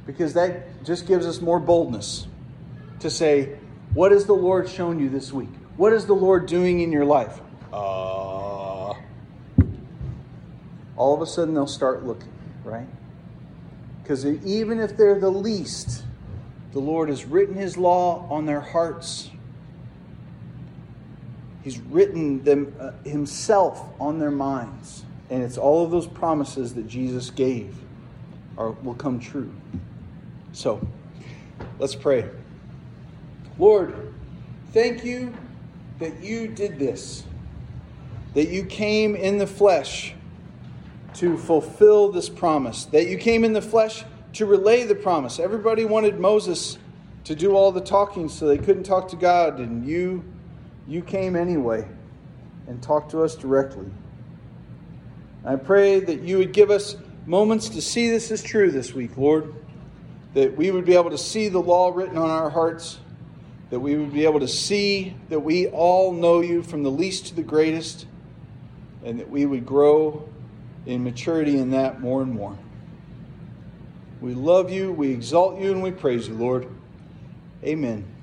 because 0.07 0.33
that 0.35 0.85
just 0.85 1.07
gives 1.07 1.27
us 1.27 1.43
more 1.43 1.61
boldness 1.61 2.27
to 3.01 3.11
say, 3.11 3.59
What 3.93 4.13
has 4.13 4.25
the 4.25 4.35
Lord 4.35 4.71
shown 4.71 4.99
you 4.99 5.11
this 5.11 5.33
week? 5.35 5.51
What 5.77 5.93
is 5.93 6.07
the 6.07 6.15
Lord 6.15 6.47
doing 6.47 6.81
in 6.81 6.91
your 6.91 7.05
life? 7.05 7.41
Uh, 7.73 8.95
all 10.97 11.15
of 11.15 11.21
a 11.21 11.27
sudden 11.27 11.55
they'll 11.55 11.67
start 11.67 12.05
looking, 12.05 12.33
right? 12.65 12.87
Because 14.03 14.25
even 14.25 14.81
if 14.81 14.97
they're 14.97 15.21
the 15.21 15.31
least, 15.31 16.05
the 16.73 16.79
Lord 16.79 17.09
has 17.09 17.25
written 17.25 17.55
His 17.55 17.77
law 17.77 18.27
on 18.31 18.47
their 18.47 18.61
hearts. 18.61 19.31
He's 21.63 21.79
written 21.79 22.43
them 22.45 22.75
uh, 22.81 22.93
himself 23.05 23.85
on 24.01 24.19
their 24.19 24.31
minds. 24.31 25.05
And 25.29 25.43
it's 25.43 25.59
all 25.59 25.85
of 25.85 25.91
those 25.91 26.07
promises 26.07 26.75
that 26.75 26.89
Jesus 26.89 27.31
gave 27.31 27.77
are, 28.57 28.71
will 28.71 28.95
come 28.95 29.21
true. 29.21 29.53
So, 30.53 30.81
let's 31.79 31.95
pray. 31.95 32.29
Lord, 33.59 34.15
thank 34.73 35.05
you 35.05 35.35
that 35.99 36.23
you 36.23 36.49
did 36.49 36.79
this, 36.79 37.25
that 38.39 38.51
you 38.51 38.65
came 38.65 39.17
in 39.17 39.37
the 39.39 39.49
flesh 39.49 40.15
to 41.13 41.37
fulfill 41.37 42.13
this 42.13 42.29
promise, 42.29 42.85
that 42.85 43.09
you 43.09 43.19
came 43.19 43.43
in 43.43 43.53
the 43.53 43.61
flesh 43.61 44.05
to 44.33 44.47
relay 44.47 44.85
the 44.85 44.95
promise. 44.95 45.41
Everybody 45.41 45.85
wanted 45.85 46.21
Moses 46.21 46.79
to 47.25 47.35
do 47.35 47.57
all 47.57 47.73
the 47.73 47.81
talking 47.81 48.29
so 48.29 48.47
they 48.47 48.57
couldn't 48.57 48.85
talk 48.85 49.09
to 49.09 49.17
God, 49.17 49.59
and 49.59 49.85
you 49.85 50.23
you 50.87 51.03
came 51.03 51.35
anyway 51.35 51.85
and 52.69 52.81
talked 52.81 53.11
to 53.11 53.25
us 53.25 53.35
directly. 53.35 53.91
I 55.45 55.57
pray 55.57 55.99
that 55.99 56.21
you 56.21 56.39
would 56.39 56.53
give 56.53 56.71
us 56.71 56.97
moments 57.27 57.69
to 57.71 57.83
see 57.83 58.09
this 58.09 58.31
is 58.31 58.41
true 58.41 58.71
this 58.71 58.95
week, 58.95 59.17
Lord. 59.17 59.53
That 60.35 60.57
we 60.57 60.71
would 60.71 60.85
be 60.85 60.95
able 60.95 61.11
to 61.11 61.19
see 61.19 61.49
the 61.49 61.59
law 61.59 61.91
written 61.93 62.17
on 62.17 62.31
our 62.31 62.51
hearts. 62.51 63.01
That 63.71 63.81
we 63.81 63.97
would 63.97 64.13
be 64.13 64.27
able 64.27 64.39
to 64.39 64.47
see 64.47 65.17
that 65.29 65.41
we 65.41 65.67
all 65.67 66.13
know 66.13 66.41
you 66.41 66.63
from 66.63 66.85
the 66.85 66.91
least 66.93 67.27
to 67.27 67.35
the 67.35 67.43
greatest. 67.43 68.07
And 69.05 69.21
that 69.21 69.31
we 69.31 69.47
would 69.47 69.65
grow 69.65 70.29
in 70.87 71.05
maturity 71.05 71.59
in 71.59 71.71
that 71.71 72.01
more 72.01 72.23
and 72.23 72.33
more. 72.33 72.57
We 74.21 74.35
love 74.35 74.71
you, 74.71 74.93
we 74.93 75.13
exalt 75.13 75.61
you, 75.61 75.71
and 75.71 75.83
we 75.83 75.93
praise 75.93 76.27
you, 76.27 76.35
Lord. 76.35 76.67
Amen. 77.63 78.05